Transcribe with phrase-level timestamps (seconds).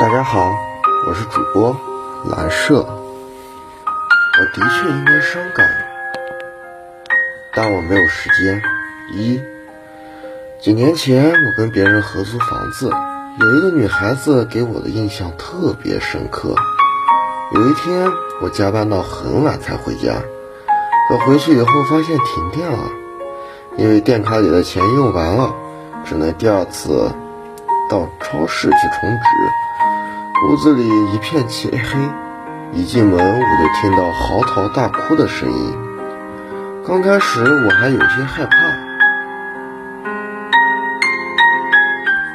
[0.00, 0.56] 大家好，
[1.08, 1.76] 我是主播
[2.30, 2.76] 蓝舍。
[2.76, 5.68] 我的确应该伤感，
[7.52, 8.62] 但我没有时间。
[9.12, 9.42] 一，
[10.60, 12.92] 几年前我跟别人合租房子，
[13.40, 16.54] 有一个女孩子给我的印象特别深刻。
[17.56, 18.08] 有一天
[18.40, 20.14] 我加班到很晚才回家，
[21.08, 22.84] 可回去以后发现停电了，
[23.76, 25.52] 因为电卡里的钱用完了，
[26.04, 27.10] 只能第二次
[27.90, 29.67] 到超市去充值。
[30.48, 31.98] 屋子里一片漆黑，
[32.72, 35.76] 一进门我就听到嚎啕大哭的声音。
[36.86, 38.56] 刚开始我还有些害怕，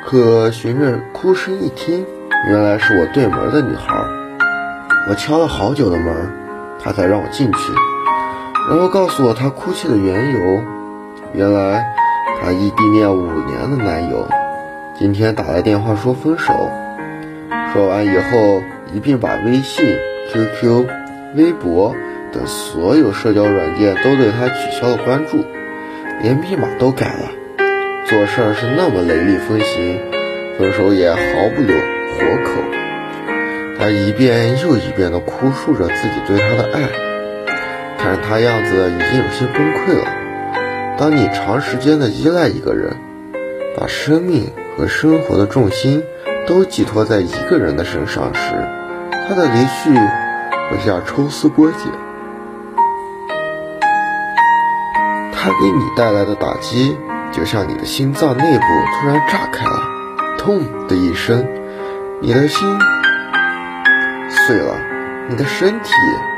[0.05, 2.05] 可循着哭声一听，
[2.48, 3.95] 原来是我对门的女孩。
[5.09, 6.31] 我敲了好久的门，
[6.80, 7.73] 她才让我进去，
[8.70, 10.64] 然后告诉我她哭泣的缘由。
[11.34, 11.84] 原来
[12.39, 14.30] 她异地恋五年的男友
[15.00, 16.70] 今天打来电话说分手。
[17.73, 18.61] 说完以后，
[18.93, 19.97] 一并把微信、
[20.31, 20.85] QQ、
[21.35, 21.95] 微博
[22.31, 25.43] 等所有社交软件都对他取消了关注，
[26.21, 27.31] 连密码都改了。
[28.05, 29.99] 做事儿是那么雷厉风行，
[30.59, 31.17] 分手也毫
[31.55, 32.61] 不留活口。
[33.80, 36.81] 他一遍又一遍地哭诉着自己对他的爱，
[37.97, 40.05] 看着他样子已经有些崩溃了。
[40.99, 42.95] 当你长时间的依赖一个人，
[43.75, 46.03] 把生命和生活的重心。
[46.47, 48.41] 都寄托在一个人的身上时，
[49.27, 49.94] 他的离去
[50.69, 51.91] 会像抽丝剥茧。
[55.31, 56.97] 他给你带来的打击，
[57.31, 59.81] 就像你的心脏内部突然炸开了，
[60.38, 61.45] 痛的一声，
[62.21, 62.67] 你的心
[64.30, 64.75] 碎了，
[65.30, 65.91] 你的身体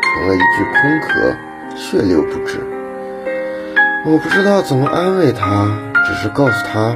[0.04, 1.36] 成了一具空壳，
[1.76, 2.60] 血流不止。
[4.06, 5.68] 我不知道怎么安慰他，
[6.06, 6.96] 只是告诉他。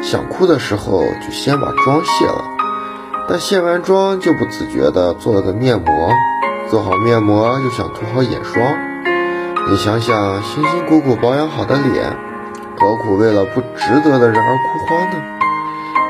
[0.00, 2.44] 想哭的时候就先把妆卸了，
[3.28, 6.10] 但卸完妆就不自觉地做了个面膜，
[6.70, 8.64] 做好面膜又想涂好眼霜。
[9.70, 12.16] 你想想，辛辛苦苦保养好的脸，
[12.78, 15.16] 何苦为了不值得的人而哭花呢？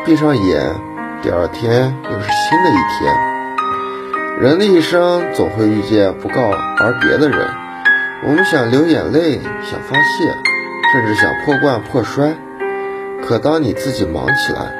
[0.04, 0.74] 闭上眼，
[1.22, 3.14] 第二天又是新的一天。
[4.38, 6.40] 人的一生总会遇见不告
[6.78, 7.48] 而别的人，
[8.24, 10.36] 我们想流眼泪，想发泄，
[10.92, 12.36] 甚至想破罐破摔。
[13.22, 14.74] 可当你自己忙起来，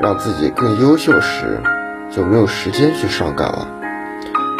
[0.00, 1.60] 让自己更优秀时，
[2.10, 3.68] 就没有时间去伤感了。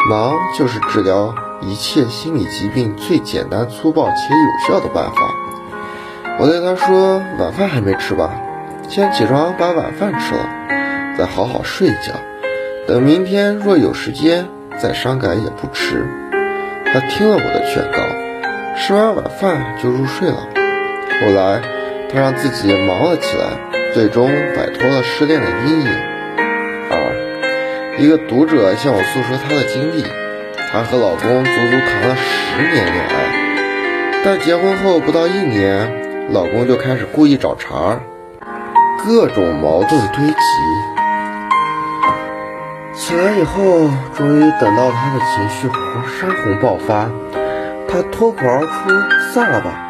[0.09, 5.33] 忙就是治疗一切心理疾病最简单、粗暴且有效的办法。
[6.39, 8.31] 我对他说：“晚饭还没吃吧？
[8.87, 10.49] 先起床把晚饭吃了，
[11.17, 12.13] 再好好睡一觉。
[12.87, 14.47] 等明天若有时间
[14.79, 16.05] 再伤感也不迟。”
[16.93, 20.37] 他听了我的劝告，吃完晚饭就入睡了。
[21.21, 21.80] 后来。
[22.13, 23.57] 他让自己忙了起来，
[23.93, 25.87] 最终摆脱了失恋的阴影。
[26.89, 30.03] 二，一个读者向我诉说她的经历：
[30.69, 38.01] 她和老公足足谈了十年恋爱，但结婚后不到一年，老公就开始故意找茬，
[39.05, 40.33] 各种矛盾堆积。
[42.93, 45.69] 起来以后，终于等到她的情绪
[46.19, 47.09] 山洪爆发，
[47.87, 48.89] 她脱口而出
[49.33, 49.87] ：“散了吧。”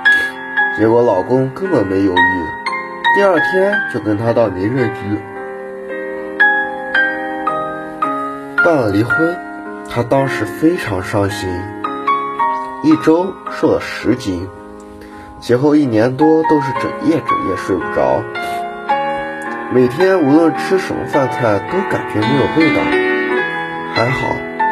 [0.78, 2.46] 结果老公根本没犹豫，
[3.16, 5.20] 第二天就跟她到民政局
[8.64, 9.38] 办了离婚。
[9.90, 11.50] 她当时非常伤心，
[12.84, 14.48] 一周瘦了十斤，
[15.42, 18.24] 前后一年多都是整夜整夜睡不着，
[19.74, 22.82] 每天无论吃什么饭菜都感觉没有味道。
[23.94, 24.20] 还好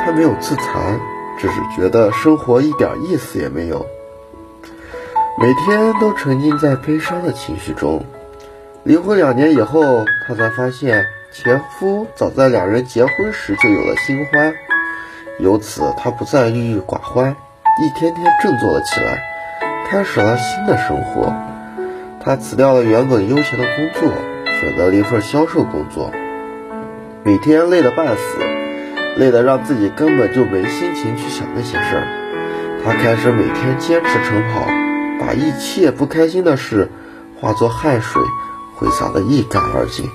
[0.06, 0.98] 她没有自残，
[1.38, 3.86] 只是觉得生活一点意思也没有。
[5.42, 8.06] 每天都沉浸在悲伤的情绪中。
[8.84, 14.54] 离婚两年以后，她才发现前夫早在两人结婚时就有了新欢，
[15.40, 17.34] 由此她不再郁郁寡欢，
[17.82, 19.24] 一天天振作了起来，
[19.88, 21.34] 开始了新的生活。
[22.20, 24.12] 她辞掉了原本悠闲的工作，
[24.60, 26.12] 选择了一份销售工作，
[27.24, 28.40] 每天累得半死，
[29.16, 32.04] 累得让自己根本就没心情去想那些事儿。
[32.84, 34.79] 她开始每天坚持晨跑。
[35.30, 36.90] 把一切不开心的事
[37.40, 38.20] 化作汗水，
[38.76, 40.10] 挥洒的一干二净。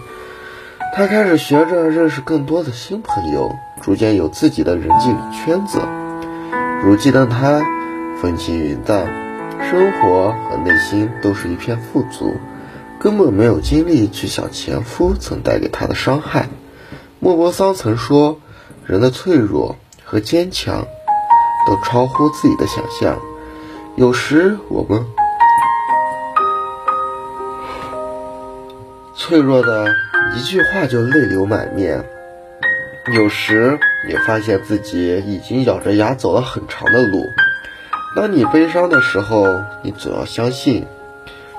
[0.93, 5.79] 他开始学着认识更多的新朋友，逐渐有自己的人际圈子。
[6.83, 7.63] 如今的他，
[8.21, 9.07] 风轻云淡，
[9.71, 12.35] 生活和内心都是一片富足，
[12.99, 16.49] 根本没有精力去想前夫曾带给他的伤害。
[17.21, 18.41] 莫泊桑曾说
[18.85, 20.85] ：“人的脆弱和坚强，
[21.69, 23.17] 都超乎自己的想象。”
[23.97, 25.07] 有时我们
[29.15, 29.87] 脆弱的
[30.35, 32.05] 一句话就泪流满面，
[33.15, 37.25] 有时你发现自己已经咬着牙走了很长的路。
[38.17, 39.47] 当你悲伤的时候，
[39.83, 40.85] 你总要相信，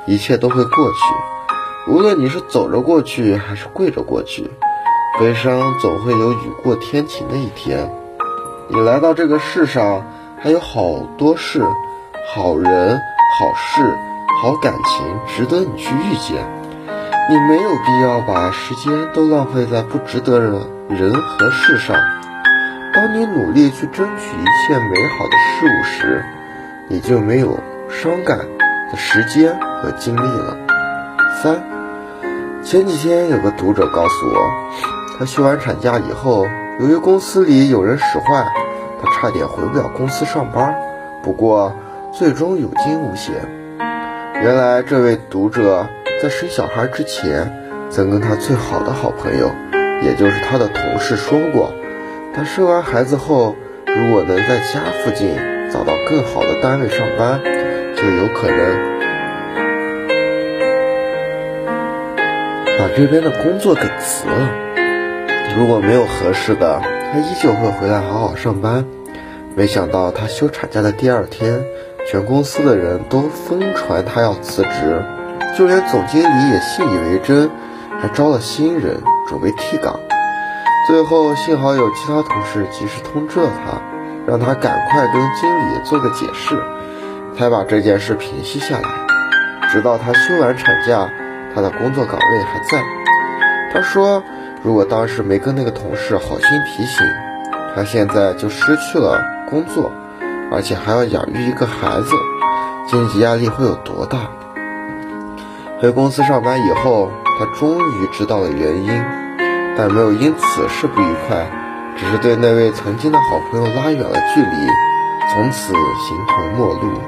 [0.06, 1.90] 一切都会过去。
[1.90, 4.52] 无论你是走着过去，还是跪着过去，
[5.18, 7.90] 悲伤总会有雨过天晴的一天。
[8.68, 10.06] 你来到这个世上，
[10.38, 11.64] 还有好多事、
[12.28, 13.00] 好人、
[13.40, 13.98] 好事、
[14.42, 16.44] 好感情值得你去遇见。
[17.30, 21.96] 你没有必要把时间都浪费在不值得的人和事上。
[22.94, 26.26] 当你努力去争取一切美好的事物时，
[26.90, 28.40] 你就没有伤感
[28.92, 30.58] 的时间和精力了。
[31.42, 31.64] 三，
[32.64, 34.52] 前几天有个读者告诉我，
[35.20, 36.48] 他休完产假以后，
[36.80, 38.46] 由于公司里有人使坏，
[39.02, 40.76] 他差点回不了公司上班。
[41.24, 41.74] 不过
[42.18, 43.36] 最终有惊无险。
[43.78, 45.86] 原来这位读者
[46.22, 47.52] 在生小孩之前，
[47.90, 49.52] 曾跟他最好的好朋友，
[50.02, 51.74] 也就是他的同事说过，
[52.34, 55.36] 他生完孩子后，如果能在家附近。
[55.74, 57.42] 找到更好的单位上班，
[57.96, 58.58] 就有可能
[62.78, 64.50] 把这边的工作给辞了。
[65.58, 66.80] 如果没有合适的，
[67.12, 68.86] 他依旧会回来好好上班。
[69.56, 71.62] 没想到他休产假的第二天，
[72.16, 75.04] 全公司的人都疯传他要辞职，
[75.58, 77.52] 就连总经理也信以为真，
[78.00, 80.00] 还招了新人准备替岗。
[80.88, 83.82] 最后幸好有其他同事及时通知了他。
[84.26, 86.58] 让他赶快跟经理做个解释，
[87.38, 88.90] 才把这件事平息下来。
[89.70, 91.10] 直到他休完产假，
[91.54, 92.82] 他的工作岗位还在。
[93.74, 94.24] 他说，
[94.64, 97.06] 如果当时没跟那个同事好心提醒，
[97.76, 99.92] 他现在就失去了工作，
[100.52, 102.12] 而且还要养育一个孩子，
[102.88, 104.30] 经济压力会有多大？
[105.82, 109.04] 回公司上班以后，他终于知道了原因，
[109.78, 111.46] 但没有因此事不愉快。
[111.98, 114.68] 只是对那位曾经的好朋友拉远了距离，
[115.32, 117.00] 从此形同陌路。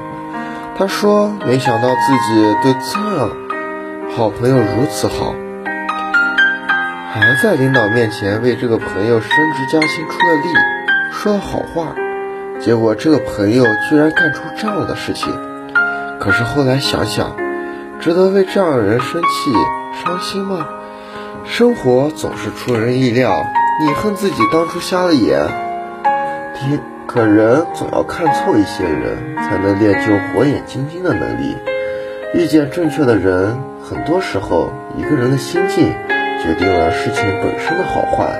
[0.76, 5.34] 他说：“没想到自己对这好朋友如此好，
[7.12, 10.48] 还在领导面前为这个朋友升职加薪出了力，
[11.12, 11.94] 说了好话。
[12.60, 15.32] 结果这个朋友居然干出这样的事情。
[16.18, 17.36] 可是后来想想，
[18.00, 19.52] 值得为这样的人生气
[20.04, 20.66] 伤心吗？
[21.44, 23.32] 生活总是出人意料。”
[23.80, 25.38] 你恨自己当初瞎了眼，
[26.52, 31.56] 天，可人总要看错一些人，才能练就火眼金睛的能力。
[32.34, 35.94] 遇见正确的人，很多时候，一个人的心境
[36.42, 38.34] 决定了事情本身的好坏。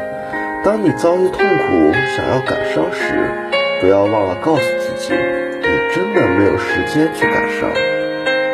[0.65, 3.31] 当你遭遇痛苦，想要感伤时，
[3.81, 7.71] 不要忘了告诉自己，你真的没有时间去感伤。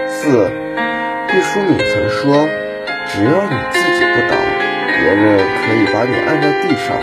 [0.07, 0.51] 四，
[1.29, 2.47] 毕淑敏曾说，
[3.09, 4.37] 只要你自己不倒。
[4.87, 6.97] 别人可以把你按在地上，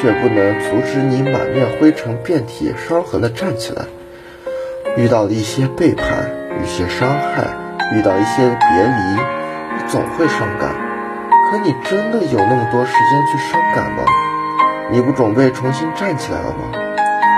[0.00, 3.84] 却不能阻止你满面灰尘遍体伤痕的站起来。
[4.96, 6.30] 遇到了一些背叛，
[6.62, 7.44] 一些伤害，
[7.94, 9.20] 遇到一些别离，
[9.76, 10.70] 你总会伤感。
[11.50, 14.02] 可你真的有那么多时间去伤感吗？
[14.90, 16.85] 你不准备重新站起来了吗？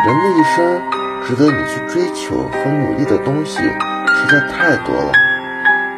[0.06, 0.81] 人的一生，
[1.25, 5.12] 值得你去追求和努力的东西实在太多了。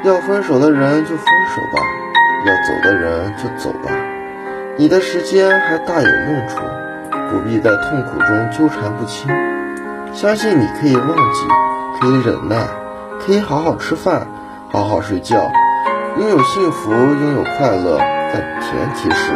[0.02, 1.82] 要分手的人就分手吧，
[2.46, 3.90] 要走的人就走吧。
[4.78, 6.56] 你的时间还大有用处，
[7.30, 9.30] 不必在痛苦中纠缠不清。
[10.14, 11.46] 相信你可以忘记，
[12.00, 12.56] 可以忍耐，
[13.24, 14.26] 可以好好吃饭，
[14.72, 15.52] 好好睡觉，
[16.18, 17.98] 拥有幸福，拥有快乐。
[18.32, 19.32] 但前提是，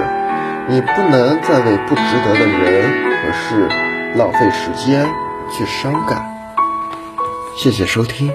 [0.69, 3.69] 你不能再为不值得的人和事
[4.14, 5.06] 浪费时间
[5.50, 6.25] 去伤感。
[7.56, 8.33] 谢谢收听。